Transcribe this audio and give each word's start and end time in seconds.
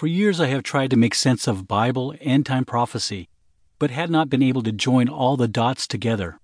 For 0.00 0.06
years 0.06 0.40
I 0.40 0.46
have 0.46 0.62
tried 0.62 0.88
to 0.92 0.96
make 0.96 1.14
sense 1.14 1.46
of 1.46 1.68
Bible 1.68 2.14
end 2.22 2.46
time 2.46 2.64
prophecy, 2.64 3.28
but 3.78 3.90
had 3.90 4.08
not 4.08 4.30
been 4.30 4.42
able 4.42 4.62
to 4.62 4.72
join 4.72 5.10
all 5.10 5.36
the 5.36 5.46
dots 5.46 5.86
together. 5.86 6.40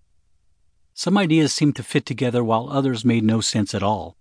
Some 0.92 1.16
ideas 1.16 1.54
seemed 1.54 1.74
to 1.76 1.82
fit 1.82 2.04
together 2.04 2.44
while 2.44 2.68
others 2.68 3.02
made 3.02 3.24
no 3.24 3.40
sense 3.40 3.74
at 3.74 3.82
all. 3.82 4.14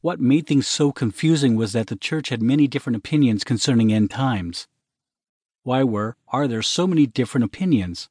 What 0.00 0.20
made 0.20 0.46
things 0.46 0.68
so 0.68 0.92
confusing 0.92 1.56
was 1.56 1.72
that 1.72 1.88
the 1.88 1.96
church 1.96 2.28
had 2.28 2.40
many 2.40 2.68
different 2.68 2.96
opinions 2.96 3.42
concerning 3.42 3.92
end 3.92 4.12
times. 4.12 4.68
Why 5.64 5.82
were 5.82 6.16
are 6.28 6.46
there 6.46 6.62
so 6.62 6.86
many 6.86 7.04
different 7.04 7.46
opinions? 7.46 8.08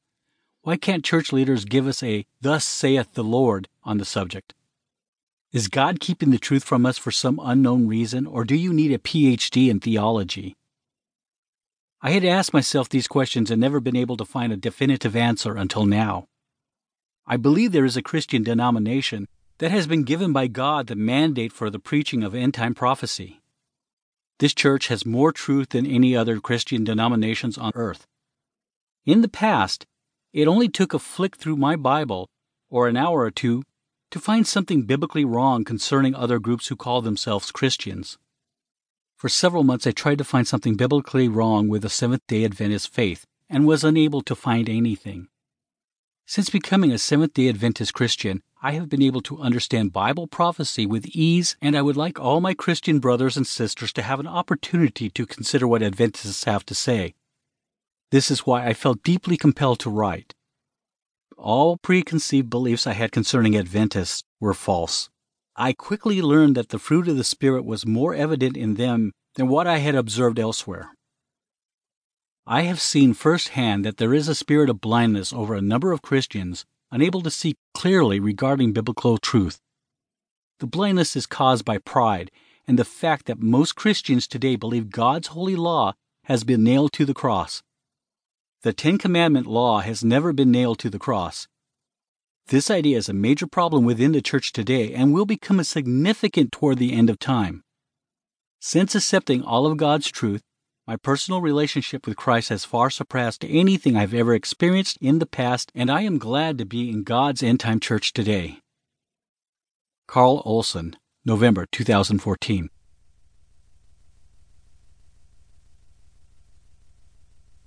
Why 0.63 0.75
can't 0.75 1.05
church 1.05 1.31
leaders 1.31 1.63
give 1.63 1.87
us 1.87 2.03
a 2.03 2.25
thus 2.41 2.65
saith 2.65 3.13
the 3.13 3.23
Lord 3.23 3.69
on 3.85 3.99
the 3.99 4.03
subject? 4.03 4.53
Is 5.55 5.69
God 5.69 6.01
keeping 6.01 6.31
the 6.31 6.37
truth 6.37 6.65
from 6.65 6.85
us 6.85 6.97
for 6.97 7.11
some 7.11 7.39
unknown 7.41 7.87
reason, 7.87 8.27
or 8.27 8.43
do 8.43 8.55
you 8.55 8.73
need 8.73 8.91
a 8.91 8.97
PhD 8.97 9.69
in 9.69 9.79
theology? 9.79 10.53
I 12.01 12.11
had 12.11 12.25
asked 12.25 12.53
myself 12.53 12.89
these 12.89 13.07
questions 13.07 13.49
and 13.49 13.61
never 13.61 13.79
been 13.79 13.95
able 13.95 14.17
to 14.17 14.25
find 14.25 14.51
a 14.51 14.57
definitive 14.57 15.15
answer 15.15 15.55
until 15.55 15.85
now. 15.85 16.25
I 17.25 17.37
believe 17.37 17.71
there 17.71 17.85
is 17.85 17.95
a 17.95 18.01
Christian 18.01 18.43
denomination 18.43 19.29
that 19.59 19.71
has 19.71 19.87
been 19.87 20.03
given 20.03 20.33
by 20.33 20.47
God 20.47 20.87
the 20.87 20.95
mandate 20.97 21.53
for 21.53 21.69
the 21.69 21.79
preaching 21.79 22.21
of 22.21 22.35
end 22.35 22.53
time 22.53 22.73
prophecy. 22.73 23.39
This 24.39 24.53
church 24.53 24.89
has 24.89 25.05
more 25.05 25.31
truth 25.31 25.69
than 25.69 25.85
any 25.85 26.17
other 26.17 26.41
Christian 26.41 26.83
denominations 26.83 27.57
on 27.57 27.71
earth. 27.75 28.07
In 29.05 29.21
the 29.21 29.29
past, 29.29 29.85
it 30.33 30.49
only 30.49 30.67
took 30.67 30.93
a 30.93 30.99
flick 30.99 31.37
through 31.37 31.55
my 31.55 31.77
Bible 31.77 32.27
or 32.69 32.89
an 32.89 32.97
hour 32.97 33.21
or 33.21 33.31
two 33.31 33.63
to 34.15 34.19
find 34.21 34.47
something 34.47 34.83
biblically 34.83 35.25
wrong 35.25 35.65
concerning 35.65 36.15
other 36.15 36.39
groups 36.39 36.69
who 36.69 36.75
call 36.77 37.01
themselves 37.01 37.51
Christians. 37.51 38.17
For 39.17 39.27
several 39.27 39.65
months, 39.65 39.85
I 39.85 39.91
tried 39.91 40.19
to 40.19 40.23
find 40.23 40.47
something 40.47 40.77
biblically 40.77 41.27
wrong 41.27 41.67
with 41.67 41.81
the 41.81 41.89
Seventh 41.89 42.25
day 42.25 42.45
Adventist 42.45 42.93
faith 42.93 43.25
and 43.49 43.67
was 43.67 43.83
unable 43.83 44.21
to 44.21 44.33
find 44.33 44.69
anything. 44.69 45.27
Since 46.25 46.49
becoming 46.49 46.93
a 46.93 46.97
Seventh 46.97 47.33
day 47.33 47.49
Adventist 47.49 47.93
Christian, 47.93 48.41
I 48.63 48.71
have 48.71 48.87
been 48.87 49.01
able 49.01 49.19
to 49.23 49.41
understand 49.41 49.91
Bible 49.91 50.27
prophecy 50.27 50.85
with 50.85 51.07
ease, 51.07 51.57
and 51.61 51.75
I 51.75 51.81
would 51.81 51.97
like 51.97 52.17
all 52.17 52.39
my 52.39 52.53
Christian 52.53 52.99
brothers 52.99 53.35
and 53.35 53.45
sisters 53.45 53.91
to 53.91 54.01
have 54.01 54.21
an 54.21 54.27
opportunity 54.27 55.09
to 55.09 55.25
consider 55.25 55.67
what 55.67 55.83
Adventists 55.83 56.45
have 56.45 56.65
to 56.67 56.73
say. 56.73 57.15
This 58.11 58.31
is 58.31 58.45
why 58.45 58.65
I 58.65 58.73
felt 58.73 59.03
deeply 59.03 59.35
compelled 59.35 59.79
to 59.79 59.89
write. 59.89 60.33
All 61.37 61.77
preconceived 61.77 62.49
beliefs 62.49 62.87
I 62.87 62.93
had 62.93 63.11
concerning 63.11 63.55
Adventists 63.55 64.23
were 64.39 64.53
false. 64.53 65.09
I 65.55 65.73
quickly 65.73 66.21
learned 66.21 66.55
that 66.55 66.69
the 66.69 66.79
fruit 66.79 67.07
of 67.07 67.17
the 67.17 67.23
Spirit 67.23 67.65
was 67.65 67.85
more 67.85 68.13
evident 68.13 68.57
in 68.57 68.75
them 68.75 69.11
than 69.35 69.47
what 69.47 69.67
I 69.67 69.77
had 69.77 69.95
observed 69.95 70.39
elsewhere. 70.39 70.95
I 72.47 72.61
have 72.61 72.79
seen 72.79 73.13
firsthand 73.13 73.83
that 73.85 73.97
there 73.97 74.13
is 74.13 74.27
a 74.27 74.35
spirit 74.35 74.69
of 74.69 74.79
blindness 74.79 75.33
over 75.33 75.55
a 75.55 75.61
number 75.61 75.91
of 75.91 76.01
Christians 76.01 76.63
unable 76.91 77.21
to 77.21 77.31
see 77.31 77.55
clearly 77.73 78.19
regarding 78.19 78.71
biblical 78.71 79.17
truth. 79.17 79.59
The 80.59 80.67
blindness 80.67 81.15
is 81.15 81.25
caused 81.25 81.65
by 81.65 81.79
pride 81.79 82.31
and 82.67 82.79
the 82.79 82.85
fact 82.85 83.25
that 83.25 83.39
most 83.39 83.75
Christians 83.75 84.27
today 84.27 84.55
believe 84.55 84.89
God's 84.89 85.29
holy 85.29 85.55
law 85.55 85.93
has 86.25 86.43
been 86.43 86.63
nailed 86.63 86.93
to 86.93 87.05
the 87.05 87.13
cross. 87.13 87.63
The 88.65 88.73
Ten 88.73 88.97
Commandment 88.97 89.45
law 89.45 89.81
has 89.81 90.03
never 90.03 90.33
been 90.33 90.49
nailed 90.49 90.79
to 90.79 90.89
the 90.89 90.97
cross. 90.97 91.47
This 92.47 92.71
idea 92.71 92.97
is 92.97 93.07
a 93.07 93.13
major 93.13 93.45
problem 93.45 93.85
within 93.85 94.11
the 94.11 94.23
church 94.23 94.51
today 94.53 94.91
and 94.91 95.13
will 95.13 95.27
become 95.27 95.59
a 95.59 95.63
significant 95.63 96.51
toward 96.51 96.79
the 96.79 96.91
end 96.91 97.11
of 97.11 97.19
time. 97.19 97.61
Since 98.59 98.95
accepting 98.95 99.43
all 99.43 99.67
of 99.67 99.77
God's 99.77 100.09
truth, 100.09 100.41
my 100.87 100.95
personal 100.95 101.41
relationship 101.41 102.07
with 102.07 102.17
Christ 102.17 102.49
has 102.49 102.65
far 102.65 102.89
surpassed 102.89 103.45
anything 103.47 103.95
I've 103.95 104.15
ever 104.15 104.33
experienced 104.33 104.97
in 104.99 105.19
the 105.19 105.27
past, 105.27 105.71
and 105.75 105.91
I 105.91 106.01
am 106.01 106.17
glad 106.17 106.57
to 106.57 106.65
be 106.65 106.89
in 106.89 107.03
God's 107.03 107.43
end 107.43 107.59
time 107.59 107.79
church 107.79 108.13
today. 108.13 108.61
Karl 110.07 110.41
Olsen, 110.43 110.95
November 111.23 111.67
2014. 111.71 112.71